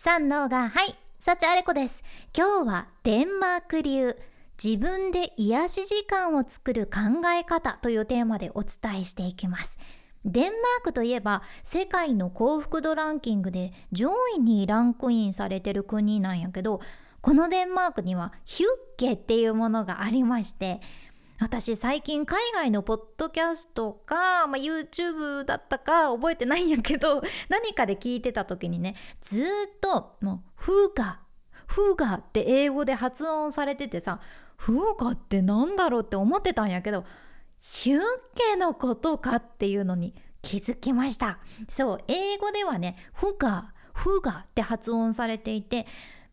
[0.00, 2.04] 三のがはい幸あれ子です。
[2.32, 4.16] 今日はデンマーク流
[4.62, 7.00] 自分で癒し時間を作る考
[7.36, 9.76] え方というテーマでお伝えしていきます。
[10.24, 16.80] デンマークといえば世界の幸福度ランキングで上位にランクインされてる国なんやけど
[17.20, 18.68] このデンマークにはヒュッ
[18.98, 20.80] ケっていうものがありまして
[21.40, 29.46] 私最近海外のポッドキャストか、まあ、YouTube だったか覚えてないんやけど 何かで聞いてた時にねずっ
[29.80, 31.20] ともう「フーガ
[31.66, 34.20] フーガって英語で発音されててさ
[34.56, 37.04] フーガってなんだろうって思ってたんやけど
[37.60, 38.00] ヒュッ
[38.34, 41.38] ケのことかっていうのに気づきました。
[41.68, 45.86] そう英語ではねフガフガって発音されていて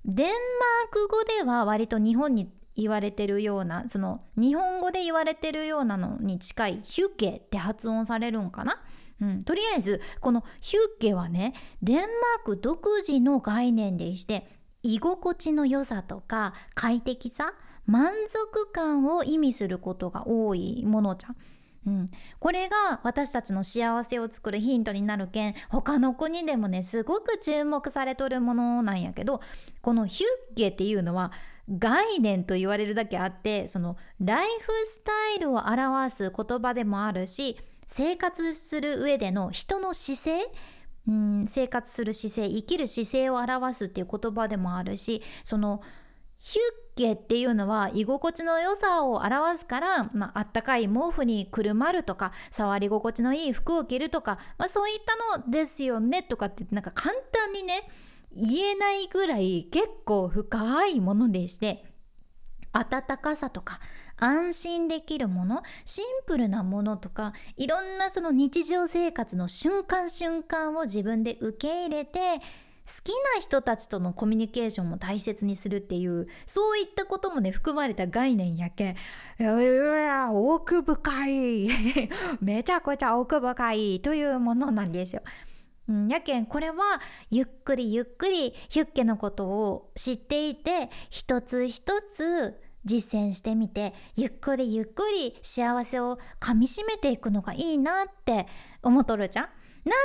[0.03, 8.81] デンマーク語では割と日本に言われてるようなその日本語で言われてるようなのに近いヒュッケって発音されるんかな？
[9.21, 12.07] うん、とりあえずこのヒュッケはねデンマー
[12.45, 14.45] ク独自の概念でして
[14.83, 17.53] 居心地の良さとか快適さ
[17.85, 21.35] 満足感を意味することが多いものじゃん。
[21.87, 22.09] うん、
[22.39, 29.39] これが私たちの幸せを作るヒントになるけん他の国でもねすごく注目されとるものなんやけど
[29.83, 31.31] このヒュッケっていうのは
[31.69, 40.51] 概念と言われるだけあってそのライフスタイルを表す言葉でもあるし生活する上での人の姿勢
[41.07, 45.81] うん生活する姿勢生きる姿勢を表すっていう言葉でもあるしその
[46.39, 46.63] ヒュッ
[46.95, 54.99] ケっていうのは居心地の良さを表すから、まあったかい毛布にくるまるとか触り心地のいい服を着るとか、まあ、そういっ
[55.33, 57.87] たのですよねとかってなんか簡単にね
[58.35, 61.85] 言えないぐらい結構深いものでして
[62.73, 63.79] 温かさとか
[64.17, 72.39] 安心できるものシンプルなものとかいろんなその日常生活の瞬間瞬間を自分で受け入れて
[72.85, 78.95] 好きな人たちとのコミュニケーションも大切にするっていうそういったこともね含まれた概念やけ
[79.39, 81.69] いや奥深い
[82.41, 85.23] めちゃくちゃ奥深いというものなんですよ。
[85.87, 86.75] うん、やけんこれは
[87.29, 98.47] ゆっくりゆっくりヒュッケのことを知っていて一つ一つ実践してみてゆっくりゆっくり幸せをかみしめていくのがいいなって
[98.83, 99.49] 思っとるじゃん？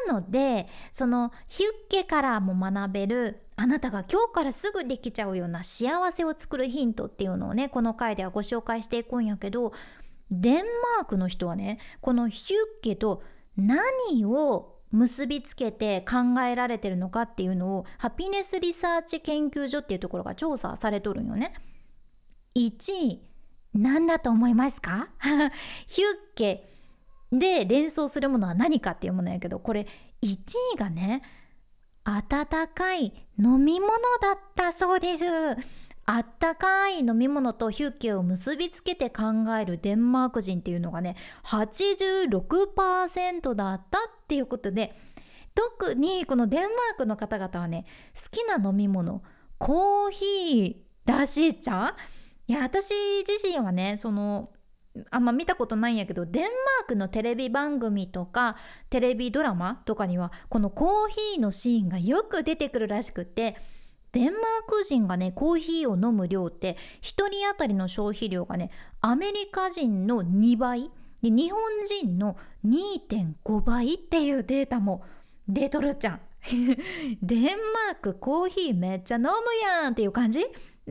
[0.06, 9.72] なのでそのヒュッケからも学べるあなたが今日からすぐできちゃうような幸せを作るヒントっていうのをねこの回ではご紹介していくんやけど
[10.30, 10.64] デン
[10.96, 13.22] マークの人はねこのヒュッケと
[13.56, 21.52] 何を結びつけて考えられてるのかっていうのをハピネスリサーチ研究所っていうところが調査されとるんよね。
[22.56, 23.22] 1位
[23.74, 25.08] 何だと思いますか？
[25.86, 26.66] ヒュッケ
[27.30, 29.86] で連想するものは何かっていうものやけどこれ
[30.22, 30.36] 1
[30.74, 31.22] 位がね
[32.04, 35.24] 温かい飲み物だったそうです。
[36.06, 39.22] あったかい飲み物とヒュッケを結びつけて考
[39.56, 41.14] えるデンマーク人っていうのがね
[41.44, 44.94] 86%だったっていうことで
[45.56, 49.24] 特にこのデンマークの方々はね好きな飲み物
[49.58, 51.94] コーヒーらしいじゃん
[52.46, 52.94] いや私
[53.26, 54.50] 自身はねその
[55.10, 56.50] あんま見たことないんやけどデンマー
[56.86, 58.56] クのテレビ番組とか
[58.88, 63.56] テレビドラマとかにはこのコーヒーのシーンがよく出てくるらしくて
[64.12, 68.70] デンマーク人がねコーヒーを飲む量って1人当たりの消費量がね
[69.00, 70.90] アメリカ人の2倍
[71.22, 71.60] で日本
[72.02, 72.36] 人の
[72.66, 75.04] 2.5倍っていうデータも
[75.48, 76.20] 出とるじゃん。
[77.22, 79.28] デンマークコーヒーめっちゃ飲む
[79.62, 80.46] やんっていう感じ。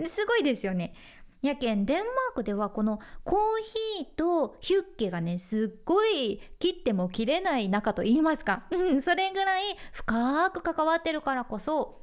[0.06, 0.94] すごいですよね。
[1.42, 3.40] やけんデンマークではこのコー
[3.98, 8.64] ヒーとヒュッケがねすっごい切っても切れない仲と言いますか。
[9.02, 9.64] それぐらい
[9.94, 12.02] 深く関わってるからこそ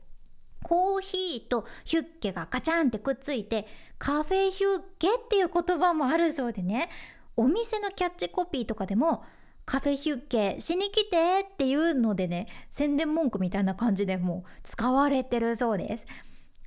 [0.63, 3.67] コーヒーとヒュッケがガチャンってくっついて
[3.99, 6.89] カフェヒュッケっていう言葉もあるそうでね。
[7.37, 9.25] お店のキャッチコピーとかでも
[9.65, 16.07] カフェヒュッケしに来てっていうのでね宣伝文句みたいな感じでもう使われてるそうです。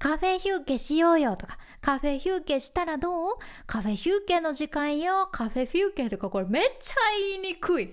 [0.02, 3.34] カフェヒューケしようよとか、カフェヒューケしたらどう？
[3.68, 6.96] カフェヒューケの時間よ、カフェヒューケとかこれめっちゃ
[7.34, 7.92] 言いにくい。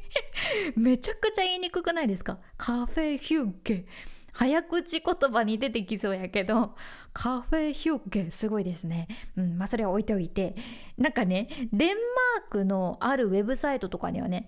[0.76, 2.38] めちゃくちゃ言いにくくないですか？
[2.56, 3.84] カフェヒューケ。
[4.32, 6.74] 早口言葉に出てきそうやけど、
[7.12, 9.08] カフェヒューケすごいですね。
[9.36, 10.54] うん、まあそれは置いておいて。
[10.96, 14.46] なんかね、デンマークのあるウェブサイトとかにはね、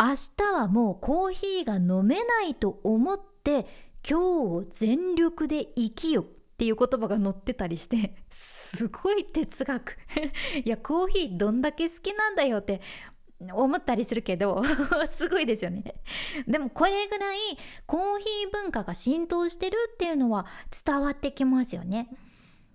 [0.00, 3.66] 明日はもうコーヒーが飲めないと思って
[4.08, 4.22] 今日
[4.54, 6.24] を全力で生きよっ
[6.56, 9.98] ていう言葉が載ってたりして すごい哲学
[10.64, 12.80] いやコーヒーどんだけ好きなんだよって
[13.52, 14.62] 思ったりするけど
[15.08, 15.82] すごいですよね。
[16.46, 17.38] でもこれぐらい
[17.86, 20.46] コーヒー文化が浸透してるっていうのは
[20.84, 22.08] 伝わってきますよね。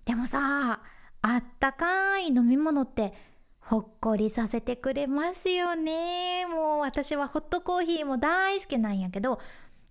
[0.04, 0.80] でもさ
[1.22, 3.14] あったかい飲み物って
[3.60, 6.46] ほっこりさせてくれますよね。
[6.46, 9.40] もう私はホットコーヒーも大好きなんやけど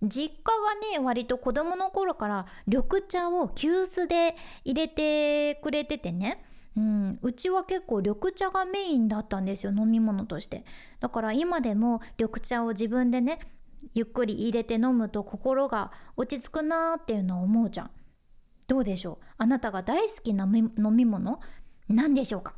[0.02, 0.52] 実家
[0.90, 6.45] がね割と子供の頃から緑茶を急須で入れてくれててね。
[6.76, 10.64] うん、うちは結構緑茶がメインだったんですよ飲み物として。
[11.00, 13.38] だから今でも緑茶を自分でね
[13.94, 17.90] ゆっくり入れて飲むと心が落ち着くなーっていうのを思うじゃん。
[18.68, 19.24] どうでしょう？
[19.38, 21.40] あなたが大好きな飲み物？
[21.88, 22.52] 何でしょうか？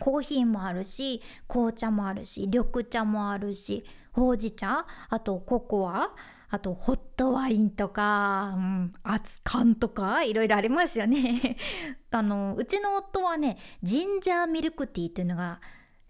[0.00, 3.84] コーヒーもあるし紅茶もあるし緑茶もあるし。
[4.14, 6.14] ほうじ茶あとココア
[6.48, 11.56] あとホットワインとか、うん、熱燗とかいろいろありますよね。
[12.12, 15.60] あのうちの夫はねジンジャーミルクティーというのが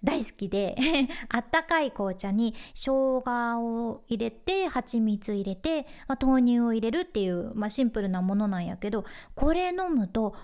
[0.03, 0.77] 大好きで
[1.31, 10.35] あったかい紅茶に生姜を入れて蜂蜜入れて、まあ、豆乳を入れるっていう、まあ、シンプルなものなんやけどこれ飲むと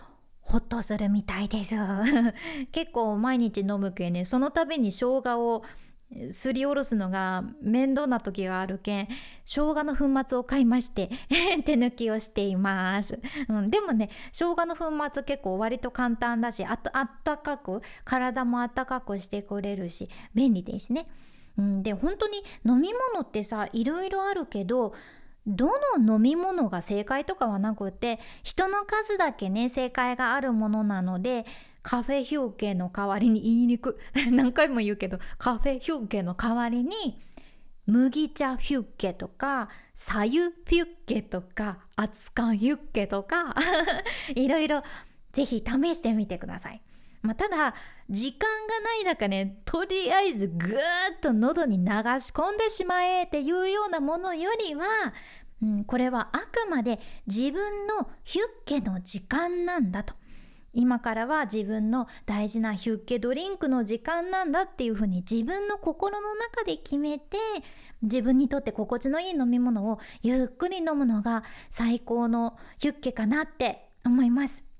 [0.41, 1.77] ホッとするみたいです。
[2.73, 5.63] 結構毎日飲むけねその度に生姜を
[6.31, 9.09] すりおろすのが面倒な時があるけん
[9.45, 11.09] 生姜の粉末を買いまして
[11.65, 16.81] 手抜きをしています、うん、でもね生姜の粉末結構割と簡単だしあっ
[17.23, 21.07] たかく体もあったかくしてくれるし便利ですね、
[21.57, 24.95] うん、で本当に飲み物ってさいろいろあるけど
[25.47, 31.47] どの飲み物が正解とかはなくて人の数だけね正解があるものなので
[31.91, 33.99] カフェヒューケの代わりに言いにく
[34.31, 37.21] 何回も言うけどカフェヒューケの代わりに
[37.85, 43.57] 麦茶ヒュッケとかさゆヒュッケとか熱燗ヒュッケとか
[44.37, 44.85] いろいろ
[45.33, 46.81] ぜひ試してみてください。
[47.23, 47.75] まあ、ただ
[48.09, 50.71] 時間がない中ねとりあえずぐー
[51.17, 54.87] っと喉に流し込んでしまえっていうようなものよりは、
[55.61, 60.15] うん、これはあくまで自分のヒュッケの時間なんだと
[60.73, 67.37] 今からは自分の大事なヒュッケドリンクの時間なんだっていうふうに自分の心の中で決めて
[68.03, 74.71] 自分にとって心地のいい飲み物をゆっくり飲むのが最高のヒュッケかなって思います。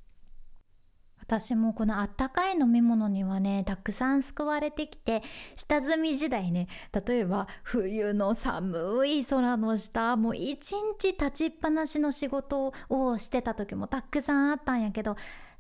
[1.31, 5.23] 私もこのあったかい飲み物にはねたくさん救われてきて
[5.55, 6.67] 下積み時代ね
[7.07, 15.15] 例えば冬の寒い空の下もう一日立ちっぱなしの仕事をしてた時もたくさんあったんやけど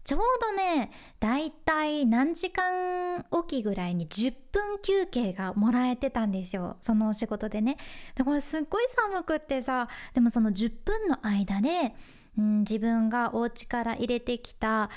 [0.04, 6.76] ちょうどねだいたい何時間おきぐらいに10分休憩がもらえてたんですよ。
[6.80, 7.76] そのお仕事でね。
[8.14, 11.94] でこれすっごい寒くってさでもその10分の間で、
[12.38, 14.90] うん、自分がお家から入れてきた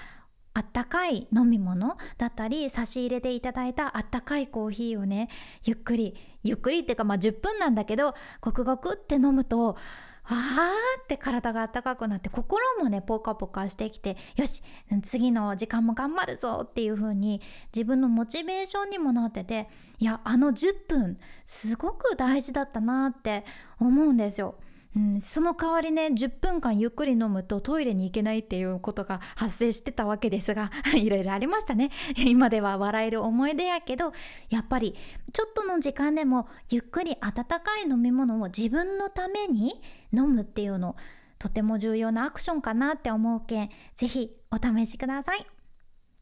[0.56, 5.30] あったかい飲み物だったり差し入れていただいたあったかいコーヒーをね
[5.64, 9.78] ゆっくりゆっくりっていうかまあ10分なんだけどごくごくって飲むと
[10.26, 14.64] あーって体が温かくなって心もねポカポカしてきてよし
[15.02, 17.42] 次の時間も頑張るぞっていう風に
[17.76, 19.68] 自分のモチベーションにもなってて
[20.00, 23.44] いやあの10分すごく大事だったなって
[23.80, 24.56] 思うんですよ。
[25.00, 31.90] ん、その代わりね10分間ゆっくり飲むとトイレに行けないっていうことが発生してたわけですが いろいろありましたね。
[32.16, 34.14] 今では笑える思い出やけど
[34.50, 34.96] やっぱり
[35.32, 39.82] ちょっとの時間でもゆっくり温かい飲み物を自分のために
[40.14, 40.96] 飲むっていうの
[41.40, 45.46] とても重要なアクションかなって思うけんぜひお試しください。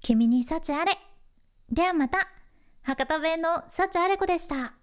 [0.01, 0.93] 君に幸あれ。
[1.69, 2.27] ではまた。
[2.84, 4.80] 博多弁の幸あれ子でした。